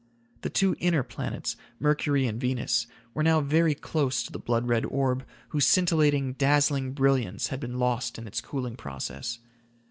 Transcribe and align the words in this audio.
The 0.41 0.49
two 0.49 0.75
inner 0.79 1.03
planets, 1.03 1.55
Mercury 1.79 2.25
and 2.25 2.41
Venus, 2.41 2.87
were 3.13 3.21
now 3.21 3.39
very 3.39 3.75
close 3.75 4.23
to 4.23 4.31
the 4.31 4.39
blood 4.39 4.67
red 4.67 4.83
orb 4.83 5.23
whose 5.49 5.67
scintillating, 5.67 6.33
dazzling 6.33 6.93
brilliance 6.93 7.49
had 7.49 7.59
been 7.59 7.77
lost 7.77 8.17
in 8.17 8.25
its 8.25 8.41
cooling 8.41 8.77
process. 8.77 9.37